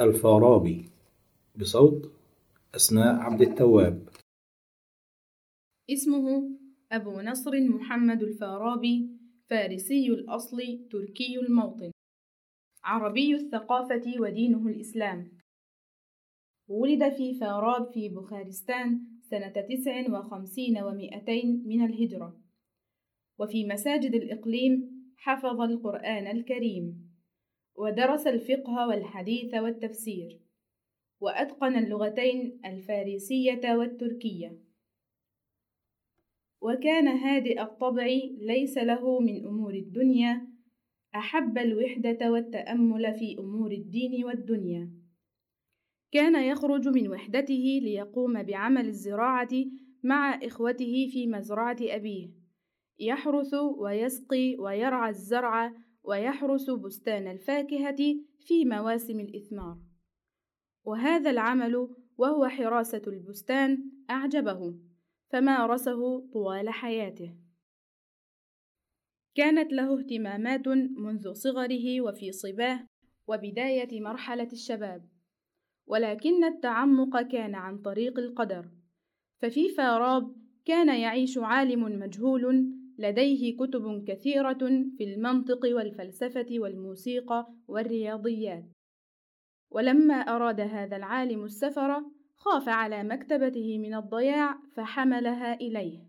الفارابي 0.00 0.90
بصوت 1.56 2.12
أسماء 2.74 3.14
عبد 3.14 3.42
التواب. 3.42 4.08
اسمه 5.90 6.50
أبو 6.92 7.20
نصر 7.20 7.60
محمد 7.60 8.22
الفارابي 8.22 9.10
فارسي 9.50 10.06
الأصل 10.08 10.58
تركي 10.90 11.38
الموطن. 11.40 11.90
عربي 12.84 13.34
الثقافة 13.34 14.20
ودينه 14.20 14.66
الإسلام. 14.68 15.32
ولد 16.68 17.12
في 17.14 17.34
فاراب 17.34 17.92
في 17.92 18.08
بخارستان 18.08 19.00
سنة 19.22 19.54
تسع 19.68 20.18
وخمسين 20.18 20.78
ومائتين 20.82 21.62
من 21.66 21.84
الهجرة. 21.84 22.40
وفي 23.38 23.66
مساجد 23.66 24.14
الإقليم 24.14 24.90
حفظ 25.16 25.60
القرآن 25.60 26.26
الكريم. 26.26 27.09
ودرس 27.80 28.26
الفقه 28.26 28.88
والحديث 28.88 29.54
والتفسير 29.54 30.40
وأتقن 31.20 31.76
اللغتين 31.76 32.60
الفارسية 32.64 33.74
والتركية. 33.74 34.58
وكان 36.60 37.08
هادئ 37.08 37.62
الطبع 37.62 38.06
ليس 38.40 38.78
له 38.78 39.20
من 39.20 39.46
أمور 39.46 39.74
الدنيا 39.74 40.48
أحب 41.14 41.58
الوحدة 41.58 42.30
والتأمل 42.30 43.14
في 43.14 43.38
أمور 43.38 43.72
الدين 43.72 44.24
والدنيا. 44.24 44.90
كان 46.12 46.44
يخرج 46.44 46.88
من 46.88 47.08
وحدته 47.08 47.80
ليقوم 47.82 48.42
بعمل 48.42 48.86
الزراعة 48.86 49.64
مع 50.02 50.34
إخوته 50.42 51.08
في 51.12 51.26
مزرعة 51.26 51.76
أبيه. 51.80 52.30
يحرث 52.98 53.54
ويسقي 53.54 54.56
ويرعى 54.56 55.10
الزرع 55.10 55.72
ويحرس 56.10 56.70
بستان 56.70 57.28
الفاكهة 57.28 57.96
في 58.40 58.64
مواسم 58.64 59.20
الإثمار. 59.20 59.78
وهذا 60.84 61.30
العمل 61.30 61.88
وهو 62.18 62.48
حراسة 62.48 63.02
البستان 63.06 63.90
أعجبه 64.10 64.78
فمارسه 65.28 66.30
طوال 66.32 66.68
حياته. 66.70 67.36
كانت 69.34 69.72
له 69.72 69.98
اهتمامات 69.98 70.68
منذ 70.98 71.32
صغره 71.32 72.00
وفي 72.00 72.32
صباه 72.32 72.86
وبداية 73.26 74.00
مرحلة 74.00 74.48
الشباب. 74.52 75.08
ولكن 75.86 76.44
التعمق 76.44 77.22
كان 77.22 77.54
عن 77.54 77.78
طريق 77.78 78.18
القدر. 78.18 78.70
ففي 79.38 79.68
فاراب 79.68 80.36
كان 80.64 81.00
يعيش 81.00 81.38
عالم 81.38 81.82
مجهول 82.00 82.72
لديه 83.00 83.56
كتب 83.56 84.04
كثيرة 84.08 84.84
في 84.98 85.04
المنطق 85.04 85.76
والفلسفة 85.76 86.46
والموسيقى 86.50 87.46
والرياضيات. 87.68 88.64
ولما 89.70 90.14
أراد 90.14 90.60
هذا 90.60 90.96
العالم 90.96 91.44
السفر 91.44 92.02
خاف 92.34 92.68
على 92.68 93.04
مكتبته 93.04 93.78
من 93.78 93.94
الضياع 93.94 94.58
فحملها 94.76 95.54
إليه. 95.54 96.00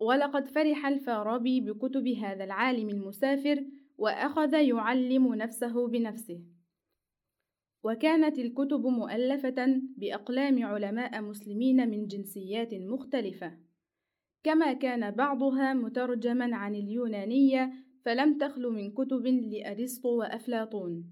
ولقد 0.00 0.48
فرح 0.48 0.86
الفارابي 0.86 1.60
بكتب 1.60 2.08
هذا 2.08 2.44
العالم 2.44 2.88
المسافر 2.88 3.64
وأخذ 3.98 4.54
يعلم 4.54 5.34
نفسه 5.34 5.88
بنفسه. 5.88 6.40
وكانت 7.84 8.38
الكتب 8.38 8.86
مؤلفة 8.86 9.80
بأقلام 9.96 10.64
علماء 10.64 11.22
مسلمين 11.22 11.88
من 11.88 12.06
جنسيات 12.06 12.74
مختلفة. 12.74 13.67
كما 14.42 14.72
كان 14.72 15.10
بعضها 15.10 15.74
مترجما 15.74 16.56
عن 16.56 16.74
اليونانية 16.74 17.72
فلم 18.04 18.38
تخل 18.38 18.62
من 18.62 18.92
كتب 18.92 19.26
لأرسطو 19.26 20.18
وأفلاطون. 20.18 21.04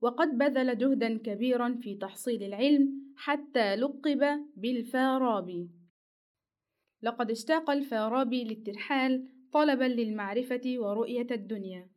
وقد 0.00 0.38
بذل 0.38 0.78
جهدا 0.78 1.18
كبيرا 1.18 1.78
في 1.82 1.94
تحصيل 1.94 2.42
العلم 2.42 3.14
حتى 3.16 3.76
لقب 3.76 4.46
بالفارابي. 4.56 5.70
لقد 7.02 7.30
اشتاق 7.30 7.70
الفارابي 7.70 8.44
للترحال 8.44 9.28
طلبا 9.52 9.84
للمعرفة 9.84 10.62
ورؤية 10.66 11.26
الدنيا 11.30 11.90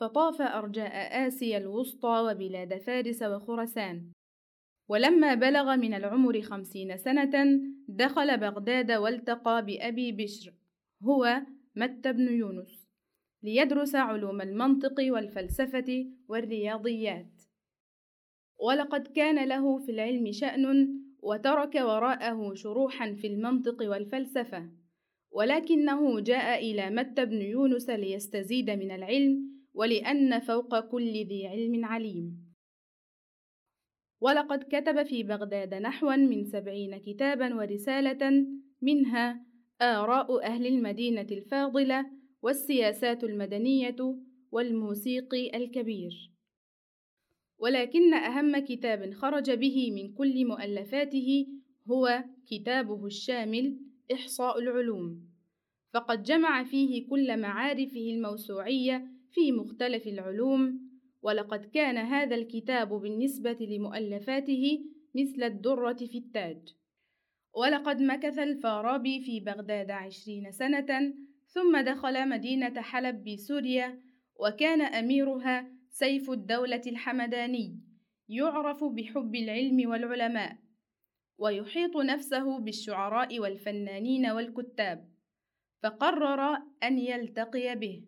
فطاف 0.00 0.42
أرجاء 0.42 1.26
آسيا 1.26 1.58
الوسطى 1.58 2.30
وبلاد 2.30 2.78
فارس 2.78 3.22
وخرسان 3.22 4.12
ولما 4.88 5.34
بلغ 5.34 5.76
من 5.76 5.94
العمر 5.94 6.42
خمسين 6.42 6.96
سنة 6.96 7.60
دخل 7.88 8.38
بغداد 8.38 8.92
والتقى 8.92 9.64
بأبي 9.64 10.12
بشر 10.12 10.54
هو 11.02 11.42
متى 11.76 12.12
بن 12.12 12.28
يونس 12.28 12.82
ليدرس 13.42 13.94
علوم 13.94 14.40
المنطق 14.40 14.94
والفلسفة 15.12 16.06
والرياضيات. 16.28 17.42
ولقد 18.60 19.06
كان 19.08 19.48
له 19.48 19.78
في 19.78 19.92
العلم 19.92 20.32
شأن 20.32 20.88
وترك 21.22 21.74
وراءه 21.74 22.54
شروحا 22.54 23.14
في 23.14 23.26
المنطق 23.26 23.90
والفلسفة. 23.90 24.70
ولكنه 25.30 26.20
جاء 26.20 26.70
إلى 26.70 26.90
متى 26.90 27.24
بن 27.24 27.42
يونس 27.42 27.90
ليستزيد 27.90 28.70
من 28.70 28.90
العلم 28.90 29.52
ولأن 29.74 30.40
فوق 30.40 30.80
كل 30.80 31.12
ذي 31.12 31.46
علم 31.46 31.84
عليم. 31.84 32.51
ولقد 34.22 34.64
كتب 34.70 35.02
في 35.02 35.22
بغداد 35.22 35.74
نحوا 35.74 36.16
من 36.16 36.44
سبعين 36.44 36.96
كتابا 36.96 37.54
ورسالة 37.54 38.46
منها 38.82 39.46
آراء 39.80 40.44
أهل 40.44 40.66
المدينة 40.66 41.26
الفاضلة 41.32 42.06
والسياسات 42.42 43.24
المدنية 43.24 43.96
والموسيقي 44.52 45.56
الكبير. 45.56 46.32
ولكن 47.58 48.14
أهم 48.14 48.58
كتاب 48.58 49.14
خرج 49.14 49.50
به 49.50 49.90
من 49.90 50.12
كل 50.14 50.46
مؤلفاته 50.46 51.46
هو 51.90 52.24
كتابه 52.50 53.06
الشامل 53.06 53.78
إحصاء 54.12 54.58
العلوم. 54.58 55.28
فقد 55.94 56.22
جمع 56.22 56.64
فيه 56.64 57.08
كل 57.08 57.40
معارفه 57.40 58.10
الموسوعية 58.14 59.08
في 59.30 59.52
مختلف 59.52 60.06
العلوم 60.06 60.91
ولقد 61.22 61.64
كان 61.64 61.98
هذا 61.98 62.34
الكتاب 62.34 62.88
بالنسبة 62.88 63.58
لمؤلفاته 63.60 64.84
مثل 65.14 65.42
الدرة 65.42 65.92
في 65.92 66.18
التاج. 66.18 66.74
ولقد 67.54 68.02
مكث 68.02 68.38
الفارابي 68.38 69.20
في 69.20 69.40
بغداد 69.40 69.90
عشرين 69.90 70.52
سنة 70.52 71.14
ثم 71.46 71.80
دخل 71.80 72.28
مدينة 72.28 72.80
حلب 72.80 73.24
بسوريا 73.24 74.02
وكان 74.40 74.80
أميرها 74.80 75.72
سيف 75.90 76.30
الدولة 76.30 76.82
الحمداني 76.86 77.80
يعرف 78.28 78.84
بحب 78.84 79.34
العلم 79.34 79.90
والعلماء 79.90 80.58
ويحيط 81.38 81.96
نفسه 81.96 82.58
بالشعراء 82.58 83.38
والفنانين 83.38 84.26
والكتاب 84.26 85.12
فقرر 85.82 86.58
أن 86.82 86.98
يلتقي 86.98 87.76
به. 87.76 88.04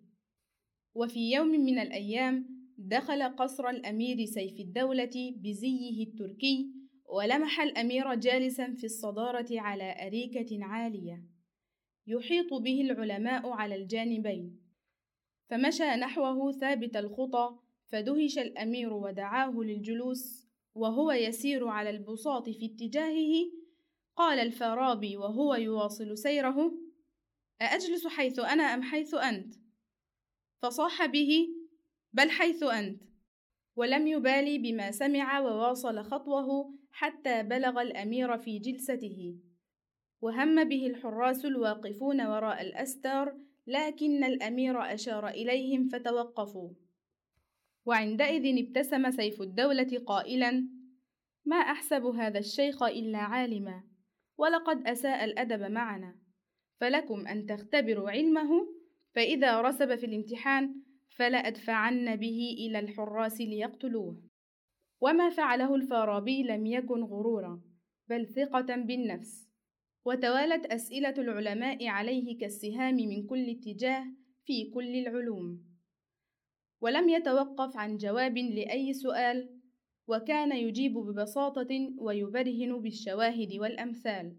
وفي 0.95 1.33
يوم 1.33 1.49
من 1.49 1.79
الأيام 1.79 2.54
دخل 2.79 3.23
قصر 3.23 3.69
الأمير 3.69 4.25
سيف 4.25 4.61
الدولة 4.61 5.35
بزيه 5.37 6.07
التركي 6.07 6.71
ولمح 7.07 7.61
الأمير 7.61 8.15
جالسا 8.15 8.75
في 8.75 8.85
الصدارة 8.85 9.47
على 9.51 10.07
أريكة 10.07 10.65
عالية. 10.65 11.25
يحيط 12.07 12.55
به 12.55 12.81
العلماء 12.81 13.49
على 13.49 13.75
الجانبين. 13.75 14.61
فمشى 15.51 15.85
نحوه 15.85 16.53
ثابت 16.53 16.97
الخطى 16.97 17.59
فدهش 17.87 18.39
الأمير 18.39 18.93
ودعاه 18.93 19.51
للجلوس 19.51 20.49
وهو 20.75 21.13
يسير 21.13 21.69
على 21.69 21.91
البساط 21.91 22.49
في 22.49 22.67
اتجاهه. 22.67 23.65
قال 24.17 24.39
الفارابي 24.39 25.17
وهو 25.17 25.55
يواصل 25.55 26.19
سيره 26.19 26.73
أأجلس 27.63 28.07
حيث 28.07 28.39
أنا 28.39 28.63
أم 28.63 28.83
حيث 28.83 29.15
أنت؟ 29.15 29.55
فصاح 30.63 31.07
به 31.07 31.49
بل 32.15 32.31
حيث 32.31 32.63
أنت. 32.63 33.03
ولم 33.77 34.07
يبالي 34.07 34.59
بما 34.59 34.91
سمع 34.91 35.41
وواصل 35.41 36.05
خطوه 36.05 36.75
حتى 36.91 37.43
بلغ 37.43 37.83
الأمير 37.83 38.39
في 38.39 38.59
جلسته. 38.59 39.39
وهم 40.21 40.65
به 40.65 40.87
الحراس 40.87 41.45
الواقفون 41.45 42.27
وراء 42.27 42.63
الأستار 42.63 43.37
لكن 43.67 44.25
الأمير 44.25 44.95
أشار 44.95 45.29
إليهم 45.29 45.89
فتوقفوا. 45.89 46.71
وعندئذ 47.87 48.67
ابتسم 48.67 49.11
سيف 49.11 49.43
الدولة 49.43 50.03
قائلا 50.07 50.69
ما 51.45 51.57
أحسب 51.57 52.05
هذا 52.05 52.39
الشيخ 52.39 52.83
إلا 52.83 53.19
عالما 53.19 53.85
ولقد 54.39 54.87
أساء 54.87 55.25
الأدب 55.25 55.61
معنا. 55.71 56.17
فلكم 56.81 57.27
أن 57.27 57.47
تختبروا 57.47 58.11
علمه 58.11 58.51
فإذا 59.15 59.61
رسب 59.61 59.95
في 59.95 60.07
الامتحان 60.07 60.75
فلأدفعن 61.15 62.17
به 62.17 62.57
إلى 62.59 62.79
الحراس 62.79 63.41
ليقتلوه. 63.41 64.23
وما 65.01 65.31
فعله 65.31 65.75
الفارابي 65.75 66.43
لم 66.43 66.67
يكن 66.67 67.03
غرورا 67.05 67.63
بل 68.09 68.27
ثقة 68.27 68.77
بالنفس. 68.77 69.49
وتوالت 70.05 70.67
أسئلة 70.67 71.15
العلماء 71.19 71.87
عليه 71.87 72.39
كالسهام 72.39 72.95
من 72.95 73.27
كل 73.27 73.51
اتجاه 73.51 74.07
في 74.45 74.71
كل 74.71 74.97
العلوم. 74.97 75.65
ولم 76.81 77.09
يتوقف 77.09 77.77
عن 77.77 77.97
جواب 77.97 78.39
لأي 78.39 78.93
سؤال 78.93 79.61
وكان 80.09 80.57
يجيب 80.57 80.93
ببساطة 80.99 81.95
ويبرهن 81.99 82.81
بالشواهد 82.81 83.53
والأمثال. 83.53 84.37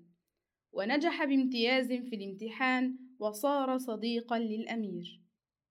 ونجح 0.73 1.25
بامتياز 1.25 1.87
في 1.87 2.15
الامتحان 2.15 2.97
وصار 3.19 3.77
صديقا 3.77 4.39
للأمير. 4.39 5.24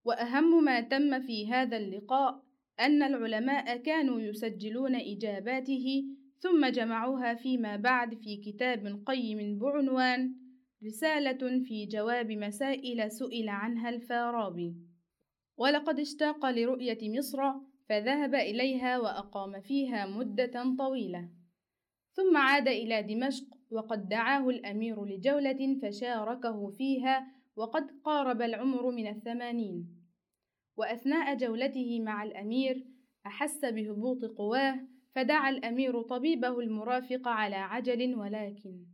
وأهم 0.04 0.64
ما 0.64 0.80
تم 0.80 1.20
في 1.20 1.48
هذا 1.48 1.76
اللقاء 1.76 2.44
أن 2.80 3.02
العلماء 3.02 3.76
كانوا 3.76 4.20
يسجلون 4.20 4.94
إجاباته 4.94 6.04
ثم 6.38 6.66
جمعوها 6.66 7.34
فيما 7.34 7.76
بعد 7.76 8.14
في 8.14 8.36
كتاب 8.36 9.02
قيم 9.06 9.58
بعنوان 9.58 10.34
رسالة 10.86 11.64
في 11.64 11.86
جواب 11.86 12.30
مسائل 12.30 13.10
سئل 13.10 13.48
عنها 13.48 13.88
الفارابي. 13.88 14.74
ولقد 15.56 16.00
اشتاق 16.00 16.46
لرؤية 16.46 16.98
مصر 17.02 17.38
فذهب 17.88 18.34
إليها 18.34 18.98
وأقام 18.98 19.60
فيها 19.60 20.06
مدة 20.06 20.76
طويلة. 20.78 21.28
ثم 22.12 22.36
عاد 22.36 22.68
إلى 22.68 23.02
دمشق 23.02 23.44
وقد 23.70 24.08
دعاه 24.08 24.48
الأمير 24.48 25.04
لجولة 25.04 25.78
فشاركه 25.82 26.70
فيها 26.70 27.33
وقد 27.56 27.90
قارب 28.04 28.42
العمر 28.42 28.90
من 28.90 29.06
الثمانين. 29.06 30.04
وأثناء 30.76 31.36
جولته 31.36 32.00
مع 32.00 32.22
الأمير 32.22 32.86
أحس 33.26 33.64
بهبوط 33.64 34.24
قواه 34.24 34.80
فدعا 35.14 35.50
الأمير 35.50 36.02
طبيبه 36.02 36.60
المرافق 36.60 37.28
على 37.28 37.56
عجل 37.56 38.14
ولكن 38.14 38.86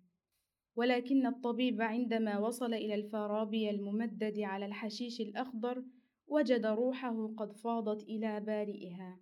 ولكن 0.76 1.26
الطبيب 1.26 1.82
عندما 1.82 2.38
وصل 2.38 2.74
إلى 2.74 2.94
الفارابي 2.94 3.70
الممدد 3.70 4.40
على 4.40 4.66
الحشيش 4.66 5.20
الأخضر 5.20 5.84
وجد 6.26 6.66
روحه 6.66 7.34
قد 7.36 7.52
فاضت 7.52 8.02
إلى 8.02 8.40
بارئها. 8.40 9.20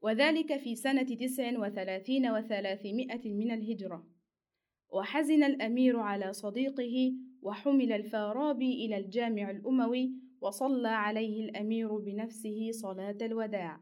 وذلك 0.00 0.56
في 0.56 0.76
سنة 0.76 1.02
تسع 1.02 1.58
وثلاثين 1.58 2.30
وثلاثمائة 2.30 3.34
من 3.34 3.50
الهجرة. 3.50 4.06
وحزن 4.90 5.44
الأمير 5.44 5.98
على 5.98 6.32
صديقه 6.32 7.12
وحمل 7.42 7.92
الفارابي 7.92 8.86
إلى 8.86 8.96
الجامع 8.96 9.50
الأموي 9.50 10.12
وصلى 10.40 10.88
عليه 10.88 11.44
الأمير 11.44 11.96
بنفسه 11.96 12.70
صلاة 12.70 13.18
الوداع. 13.22 13.80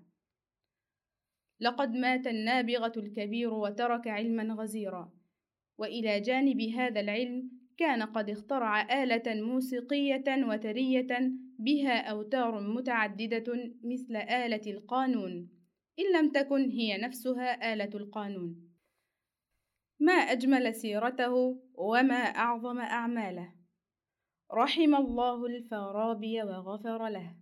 لقد 1.60 1.94
مات 1.94 2.26
النابغة 2.26 2.92
الكبير 2.96 3.54
وترك 3.54 4.08
علما 4.08 4.54
غزيرا. 4.54 5.12
وإلى 5.78 6.20
جانب 6.20 6.60
هذا 6.60 7.00
العلم 7.00 7.50
كان 7.78 8.02
قد 8.02 8.30
اخترع 8.30 9.02
آلة 9.02 9.42
موسيقية 9.42 10.24
وترية 10.28 11.32
بها 11.58 12.10
أوتار 12.10 12.60
متعددة 12.60 13.72
مثل 13.84 14.16
آلة 14.16 14.62
القانون. 14.66 15.48
إن 15.98 16.18
لم 16.18 16.32
تكن 16.32 16.70
هي 16.70 16.98
نفسها 16.98 17.72
آلة 17.72 17.90
القانون. 17.94 18.69
ما 20.00 20.12
أجمل 20.12 20.75
سيرته 20.75 21.62
وما 21.75 22.14
أعظم 22.14 22.79
أعماله. 22.79 23.52
رحم 24.52 24.94
الله 24.94 25.47
الفارابي 25.47 26.43
وغفر 26.43 27.08
له. 27.08 27.39